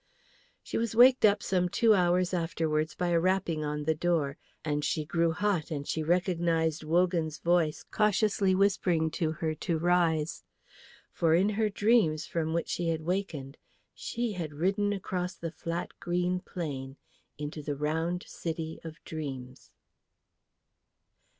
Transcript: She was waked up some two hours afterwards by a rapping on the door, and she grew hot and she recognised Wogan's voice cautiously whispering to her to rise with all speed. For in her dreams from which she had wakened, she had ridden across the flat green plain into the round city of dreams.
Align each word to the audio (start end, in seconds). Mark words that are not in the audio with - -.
She 0.63 0.79
was 0.79 0.95
waked 0.95 1.25
up 1.25 1.43
some 1.43 1.69
two 1.69 1.93
hours 1.93 2.33
afterwards 2.33 2.95
by 2.95 3.09
a 3.09 3.19
rapping 3.19 3.63
on 3.63 3.83
the 3.83 3.93
door, 3.93 4.39
and 4.65 4.83
she 4.83 5.05
grew 5.05 5.31
hot 5.31 5.69
and 5.69 5.87
she 5.87 6.01
recognised 6.01 6.83
Wogan's 6.83 7.37
voice 7.37 7.83
cautiously 7.91 8.55
whispering 8.55 9.11
to 9.11 9.31
her 9.33 9.53
to 9.53 9.77
rise 9.77 10.17
with 10.19 10.21
all 10.23 10.25
speed. 11.11 11.19
For 11.19 11.35
in 11.35 11.49
her 11.49 11.69
dreams 11.69 12.25
from 12.25 12.51
which 12.51 12.69
she 12.69 12.89
had 12.89 13.01
wakened, 13.03 13.57
she 13.93 14.31
had 14.31 14.53
ridden 14.55 14.91
across 14.91 15.35
the 15.35 15.51
flat 15.51 15.91
green 15.99 16.39
plain 16.39 16.97
into 17.37 17.61
the 17.61 17.75
round 17.75 18.23
city 18.27 18.79
of 18.83 19.03
dreams. 19.03 19.69